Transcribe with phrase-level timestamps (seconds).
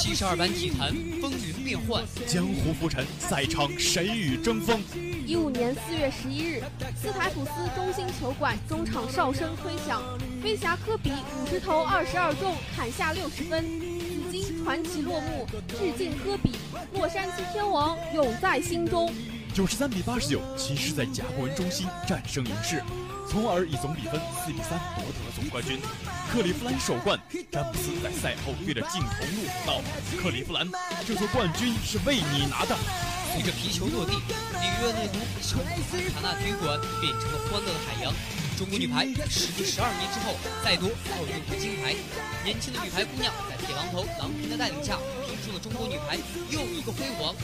[0.00, 4.80] 七十二班体坛风云变幻，江湖浮沉，赛场谁与争锋？
[5.26, 6.62] 一五年四月十一日，
[6.96, 10.02] 斯台普斯中心球馆中场哨声吹响，
[10.42, 16.52] 飞侠科比五十投二十二中，砍下六十分，紫金传奇落幕，致敬科比，
[16.94, 19.12] 洛杉矶天王永在心中。
[19.52, 22.82] 九十三比八十九，骑士在甲骨文中心战胜勇士，
[23.28, 25.78] 从而以总比分四比三夺得了总冠军。
[26.30, 27.18] 克利夫兰首冠，
[27.50, 29.82] 詹姆斯在赛后对着镜头怒吼道
[30.22, 30.70] ：“克利夫兰，
[31.04, 32.78] 这座冠军是为你拿的。”
[33.34, 38.14] 随着皮球落地，里约热内卢小卡纳体育馆变成了欢乐的海洋。
[38.56, 41.96] 中国女排时隔十二年之后再夺奥运会金牌，
[42.44, 46.18] 年轻的女排姑娘在铁榔头郎平的带领下，拼出了中国女排
[46.50, 47.34] 又一个辉煌。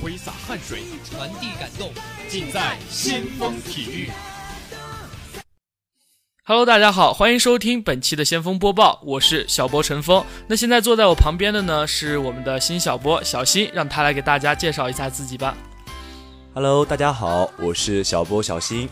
[0.00, 1.90] 挥洒汗水，传递感动，
[2.28, 4.10] 尽在先锋体育。
[6.44, 10.24] Hello，大家好，欢迎收听本期的先锋播报，我是小波陈峰。
[10.46, 15.56] 那现在坐在我旁边的呢是我们的新小波小新，让他来给大家介绍一下自己吧。
[16.54, 18.88] Hello，大家好，我是小波小新，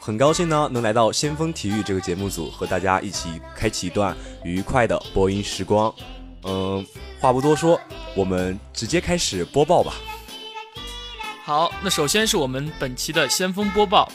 [0.00, 5.94] 很高兴呢能来到先锋体育这个节目组，和大家一起开启一段愉快的播音时光。
[6.42, 6.84] 嗯，
[7.20, 7.80] 话不多说，
[8.16, 9.94] 我们直接开始播报吧。
[11.46, 14.10] 好，那首先是我们本期的先锋播报，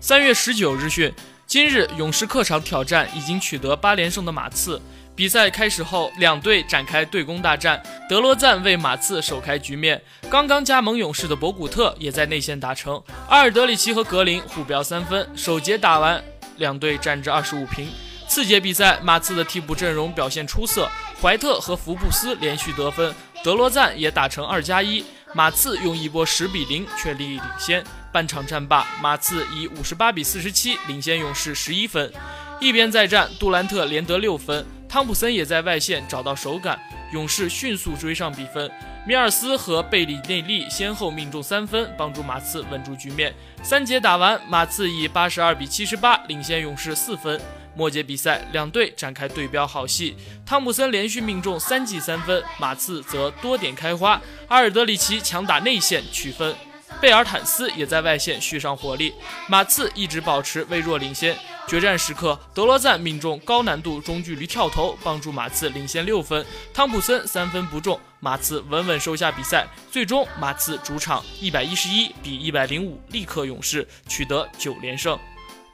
[0.00, 1.12] 三月十九日讯。
[1.46, 4.80] 今日勇士客场挑战已经取得八连胜的马刺。
[5.14, 7.82] 比赛开始后，两队展开对攻大战。
[8.08, 10.02] 德罗赞为马刺首开局面。
[10.30, 12.94] 刚刚加盟勇士的博古特也在内线达成。
[13.28, 15.28] 阿尔德里奇和格林互飙三分。
[15.36, 16.24] 首节打完，
[16.56, 17.90] 两队战至二十五平。
[18.26, 20.88] 次节比赛，马刺的替补阵容表现出色，
[21.20, 25.04] 怀特和福布斯连续得分，德罗赞也打成二加一。
[25.34, 27.84] 马刺用一波十比零确立领先。
[28.12, 32.12] 半场战罢，马刺以五十八比四十七领先勇士十一分。
[32.60, 36.78] 一边再战，杜兰特连得六分，汤普森也在外线找到手感，
[37.12, 38.70] 勇士迅速追上比分。
[39.04, 43.34] 米尔斯和贝里内利先后命中三分，帮助马刺稳住局面。
[43.60, 47.40] 三节打完，马刺以八十二比七十八领先勇士四分。
[47.76, 56.54] 末节比赛，两队展开对标好戏，汤普森连续命中三记三分，马刺则多点开花，阿尔德里奇强打内线取分。
[57.00, 59.12] 贝尔坦斯也在外线续上火力，
[59.48, 61.36] 马刺一直保持微弱领先。
[61.66, 66.44] 决战时刻，德罗赞命中高难度中距离跳投，帮助马刺领先六分。
[66.72, 69.66] 汤普森三分不中，马刺稳稳收下比赛。
[69.90, 75.18] 最终，马刺主场一百一十一比一百零五力克勇士，取得九连胜。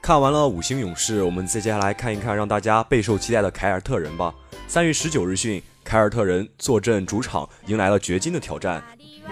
[0.01, 4.33] 看完了五星勇士，我们再接下来看一看让大家备受期待的凯尔特人吧。
[4.67, 8.83] 三月十九日讯，凯尔特人坐镇主场，迎来了掘金的挑战。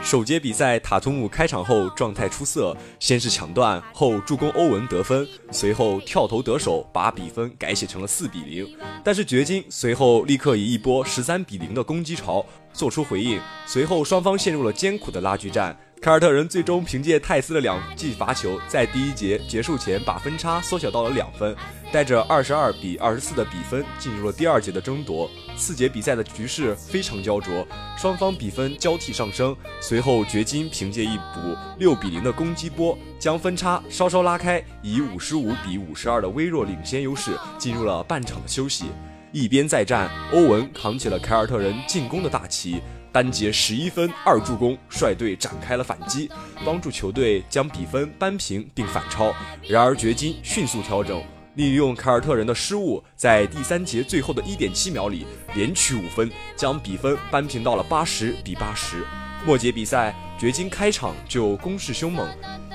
[0.03, 8.69] 首节比赛，塔图姆开场后状态出色，先是抢断，后助攻欧文得分，随后跳投得手，把比分改写成了四比零。
[9.03, 15.75] 但是掘金随后立刻以一波十三比零的攻击潮做出回应，随后双方陷入了艰苦的拉锯战。
[16.01, 21.53] 凯尔特人最终凭借泰斯的两记罚球，在第一节结束前把分差缩小到了两分，
[21.91, 25.29] 带着二十二比二十四的比分进入了第二节的争夺。
[25.57, 27.67] 次节比赛的局势非常焦灼，
[27.97, 29.53] 双方比分交替上升。
[29.81, 38.85] 随后，掘金凭借一补六比零的攻击波，将分差稍稍拉开，以五十五比五十二的微弱领先优势进入了半场的休息。
[39.33, 42.81] 一边再战，欧文扛起了凯尔特人进攻的大旗。
[43.11, 46.29] 单节十一分二助攻，率队展开了反击，
[46.63, 49.33] 帮助球队将比分扳平并反超。
[49.67, 51.21] 然而掘金迅速调整，
[51.55, 55.25] 利用凯尔特人的失误，在第三节最后的一点七秒里
[55.55, 59.03] 连取五分，将比分扳平到了八十比八十。
[59.45, 62.27] 末节比赛，掘金开场就攻势凶猛，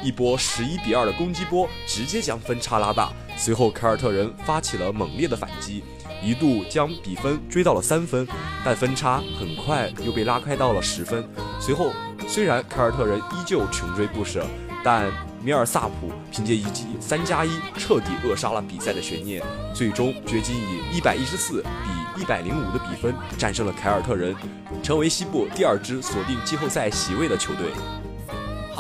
[0.03, 3.13] 一波十一比二的攻击波直接将分差拉大。
[3.37, 5.85] 随后凯尔特人发起了猛烈的反击。
[6.25, 8.27] 一度将比分追到了三分，
[8.65, 11.23] 但分差很快又被拉开到了十分。
[11.61, 11.93] 随后，
[12.27, 14.47] 虽然凯尔特人依旧穷追不舍，
[14.83, 15.13] 但
[15.43, 19.43] 米尔萨普凭借一记三加一，彻底扼杀了比赛的悬念。
[19.75, 24.35] 最终，掘金以一百一十四比一百零五的比分战胜了凯尔特人，
[24.83, 27.67] 成为西部第二支锁定季后赛席位的球队。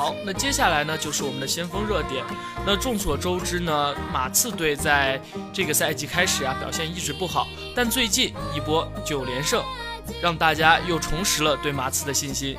[0.04, 2.22] 好，那接下来呢，就是我们的先锋热点。
[2.66, 5.18] 那众所周知呢，马刺队在
[5.50, 9.64] 这个赛季开始啊，表现一直不好，但最近一波九连胜，
[10.20, 12.54] 让大家又重拾了对马刺的信心。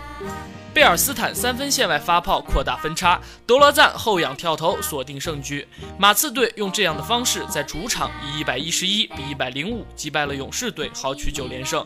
[0.73, 5.67] 贝尔斯坦三分线外发炮扩大分差，德罗赞后仰跳投锁定胜局。
[5.99, 11.85] 马刺队用这样的方式在主场以一百一十一比一百零五击败了勇士队，豪取九连胜。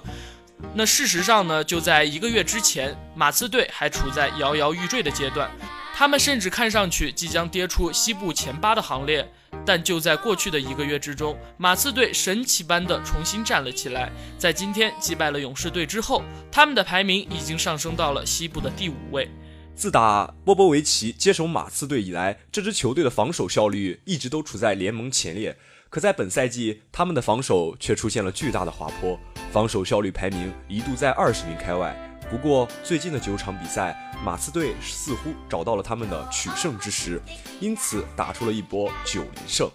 [0.74, 5.50] 那事实上呢，就在一个月之前，马刺队还处在摇摇欲坠的阶段，
[5.96, 9.28] 他们甚至看上去即将跌出西部前八的行列。
[9.66, 14.12] 但就在过去的一个月之中，马刺队神奇般的重新站了起来。
[14.38, 19.30] 在今天击败了勇士队之后，他们的排名已经上升到了西部的第五位。
[19.76, 25.58] 自打波波维奇接手马刺队以来，这支球队的防守效率一直都处在联盟前列。
[25.90, 29.20] 可在本赛季，他们的防守却出现了巨大的滑坡，
[29.52, 31.96] 防守效率排名一度在二十名开外。
[32.30, 37.20] 不过，最近的九场比赛，马刺队似乎找到了他们的取胜之时，
[37.60, 39.68] 因此打出了一波九连胜。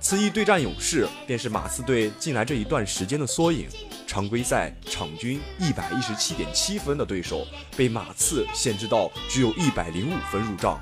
[0.00, 3.68] 此役对战勇士，便是马刺队近来这一段时间的缩影。
[4.06, 7.46] 常规赛场均一百一十七点七分的对手，
[7.76, 10.80] 被马刺限制到只有一百零五分入账。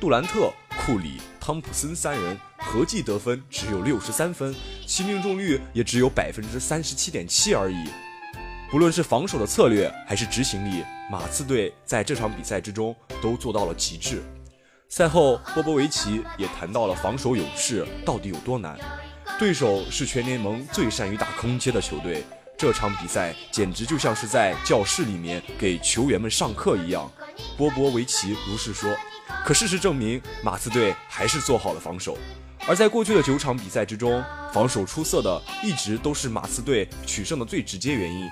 [0.00, 0.52] 杜兰特、
[0.86, 4.54] 库里、汤普森三人合计得分只有六十三分，
[4.88, 7.90] 其命中率也只有百分之三十七点七而已。
[8.70, 14.22] 不论是防守的策略还是执行力，马刺队在这场比赛之中都做到了极致。
[14.88, 18.78] 赛后，波波维奇也谈到了防守勇士到底有多难。
[19.38, 22.24] 对手是全联盟最善于打空切的球队，
[22.56, 27.10] 这场比赛简直就像是在教室里面给球员们上课一样。
[27.58, 28.90] 波波维奇如是说。
[29.44, 32.16] 可事实证明，马刺队还是做好了防守。
[32.68, 34.22] 而在过去的九场比赛之中，
[34.52, 38.28] 防守出色的一直都是马刺队取胜的最直接原因。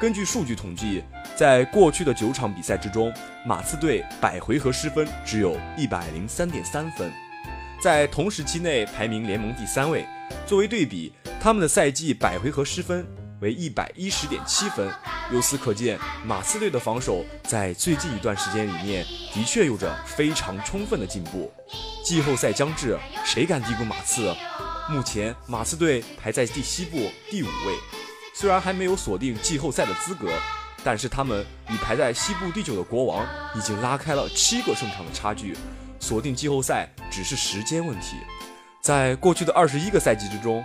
[0.00, 1.04] 根据数据统计，
[1.36, 3.12] 在过去的九场比赛之中，
[3.44, 7.12] 马刺队百回合失分只有一百零三点三分，
[7.78, 10.06] 在同时期内排名联盟第三位。
[10.46, 13.06] 作为对比，他们的赛季百回合失分
[13.40, 14.90] 为一百一十点七分。
[15.32, 19.04] 由此可见，马刺队的防守在最近一段时间里面
[19.34, 21.52] 的确有着非常充分的进步。
[22.04, 24.34] 季后赛将至，谁敢低估马刺？
[24.88, 27.74] 目前马刺队排在第西部第五位。
[28.34, 30.32] 虽然还没有锁定季后赛的资格，
[30.84, 35.56] 但是他们与排在西部第九的国王已经拉开了七个胜场的差距，
[36.00, 38.16] 锁定季后赛只是时间问题。
[38.80, 40.64] 在过去的二十一个赛季之中，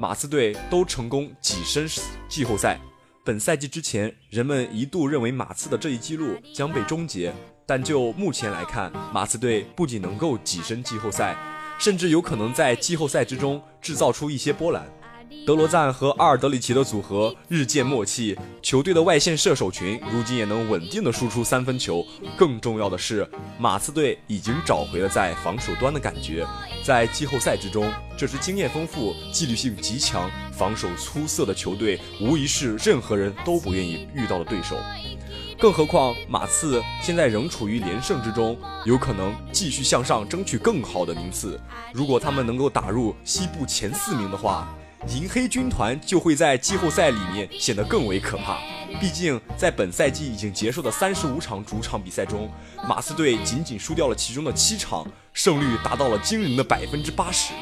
[0.00, 1.88] 马刺队都成功跻身
[2.28, 2.78] 季后赛。
[3.24, 7.34] 本赛季之前，人们一度认为马刺的这一记录将被终结，
[7.66, 11.36] 但就目前来看，马刺队不仅能够跻身季后赛，
[11.80, 14.88] 甚至有可能在季后赛之中制造出一些波澜。
[15.46, 22.04] 德罗赞和阿尔德里奇的组合日渐默契，球队的外线射手群如今也能稳定的输出三分球。
[22.36, 23.28] 更重要的是，
[23.58, 26.46] 马刺队已经找回了在防守端的感觉。
[26.84, 34.76] 在季后赛之中，这支经验丰富、纪律性极强、防守出色的球队，无疑是任何人都不愿意遇到的对手。
[35.58, 41.60] 更何况，马刺现在仍处于连胜之中，有可能继续向上争取更好的名次。
[41.92, 44.72] 如果他们能够打入西部前四名的话，
[45.06, 48.58] 银黑军团就会在季后赛里面显得更为可怕。
[49.00, 52.50] 毕竟，在本赛季已经结束的三十五场主场比赛中，
[52.88, 57.52] 马刺队仅仅输掉了其中的七场，胜率达到了惊人的百分之八十。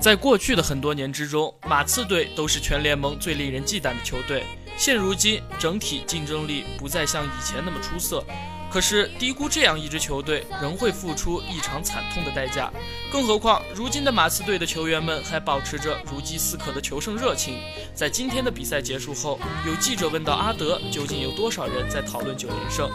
[0.00, 4.44] 在过去的很多年之中，马刺队都是全联盟最令人忌惮的球队。
[4.76, 8.24] 现如今，整体竞争力不再像以前那么出色。
[8.70, 12.70] 可是低估这样一支球队，仍会付出异常惨痛的代价。
[13.10, 17.58] 更何况，如今的马刺队的球员们还保持着如饥似渴的求胜热情。
[17.94, 22.90] 在今天的比赛结束后，有记者问到阿德，究竟有多少人在讨论九连胜？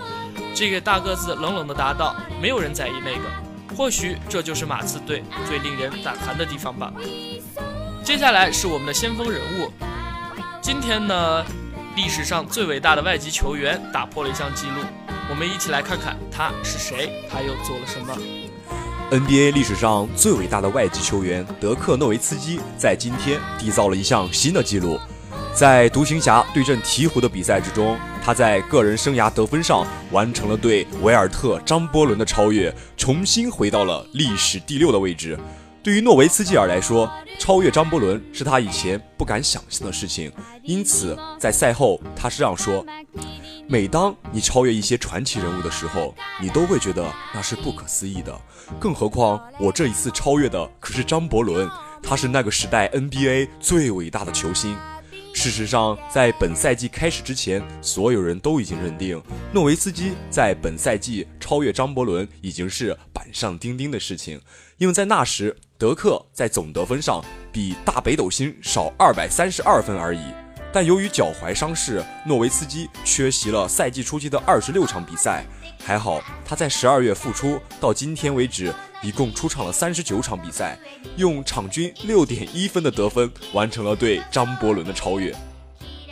[0.53, 3.29] 这个大个子冷冷地答道：“没有人在意那个。”
[3.75, 6.93] 或许这就是马刺队最令人胆寒的地方吧。
[8.03, 9.71] 接下来是我们的先锋人物，
[10.61, 11.43] 今天呢，
[11.95, 14.75] 历史上最伟大的外籍球员打破了一项纪录。
[15.29, 18.15] 我们一起来看看他是谁，他又做了什么。
[19.11, 24.99] NBA 历史上最伟大的外籍球员德克诺维茨基在今天缔造了一项新的纪录，
[25.53, 35.37] 在独行侠对阵鹈鹕的比赛之中，他在个人生涯得分上完成了对维尔特、张伯伦的超越，重新回到了历史第六的位置。
[35.83, 40.31] 对于诺维茨基尔来说，超越张伯伦是他以前不敢想象的事情，
[40.63, 42.85] 因此在赛后他是这样说。
[43.67, 48.33] 每当你超越一些传奇人物的时候，你都会觉得那是不可思议的。
[48.79, 51.69] 更何况我这一次超越的可是张伯伦，
[52.01, 54.77] 他是那个时代 NBA 最伟大的球星。
[55.33, 59.21] 事实上，在本赛季开始之前，所有人都已经认定
[59.51, 64.39] 诺维斯基在本赛季超越张伯伦已经是板上钉钉的事情，
[64.77, 67.21] 因为在那时德克在总得分上
[67.51, 70.21] 比大北斗星少二百三十二分而已。
[70.73, 75.45] 但由于脚踝伤势，诺维斯基缺席了赛季初期的二十六场比赛。
[75.85, 80.79] 还好他在十二月复出，到今天为止一共出场了三十九场比赛，
[81.15, 85.35] 用场均六点一分的得分完成了对张伯伦的超越。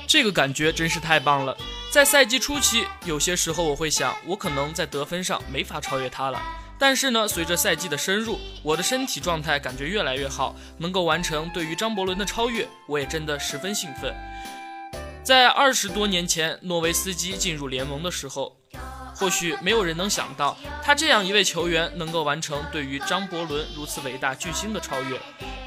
[0.05, 1.57] 这个感觉真是太棒了！
[1.89, 6.39] 在赛季初期，有些时候我会想，我可能在得分上没法超越他了。
[6.81, 14.11] 但是呢，随着赛季的深入，我的身体状态感觉越来越好，能够完成对于张伯伦的超越，我也真的十分兴奋。
[15.23, 18.57] 在二十多年前，诺维斯基进入联盟的时候，
[19.15, 25.19] 或许没有人能想到，他这样一位球员能够完成对于张伯伦如此伟大巨星的超越。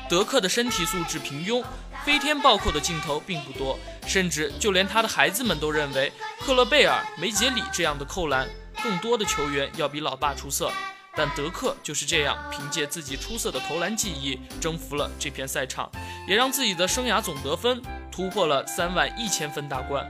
[0.09, 1.65] 德克的身体素质平庸，
[2.05, 8.49] 飞天暴扣的镜头并不多，甚至就连他的孩子们都认为，克勒贝尔、梅杰里这样的扣篮
[8.83, 10.73] 更多的球员要比老爸出色。
[11.17, 15.91] 但德克就是这样，凭借自己出色的投篮技艺，征服了这片赛场，
[16.29, 17.81] 也让自己的生涯总得分
[18.11, 20.05] 突破了三万一千分大关。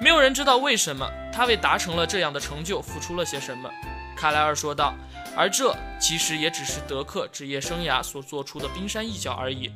[0.00, 3.70] 没有人知道为什么他为达成了这样的成就付出了些什么。
[4.16, 4.94] 卡莱尔说道。
[5.38, 9.70] 而这其实也只是德克职业生涯所做出的冰山一角而已。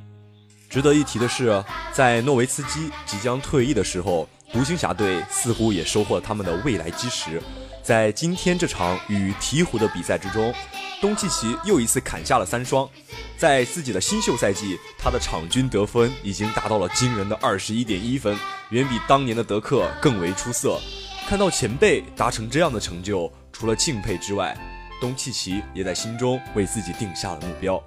[0.70, 1.62] 值得一提的是，
[1.92, 7.42] 在诺维茨基即将退役的时候，独行侠队似乎也收获了他们的未来基石。
[7.90, 10.54] 在今天这场与鹈鹕的比赛之中，
[11.00, 12.88] 东契奇又一次砍下了三双。
[13.36, 18.38] 在自己的新秀赛季，他的场均得分已经达到了惊人的二十一点一分，
[18.70, 20.78] 远比当年的德克更为出色。
[21.26, 24.56] 看到前辈达成这样的成就，除了敬佩之外，
[25.00, 27.82] 东契奇也在心中为自己定下了目标。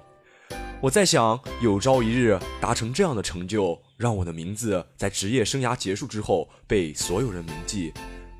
[0.82, 7.90] 我在想，有朝一日达成这样的成就，让我的名字在职业生涯结束之后被所有人铭记。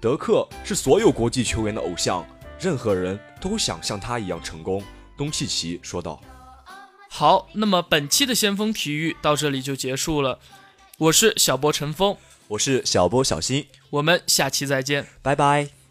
[0.05, 2.23] 德克是所有国际球员的偶像，
[2.61, 4.85] 任何人都想像他一样成功。
[5.17, 6.21] 东契奇说道。
[7.09, 10.39] 好，那么本期的先锋体育到这里就结束了。
[10.99, 12.19] 我是小波陈峰，
[12.49, 15.84] 我是小波小新，我们下期再见，拜拜。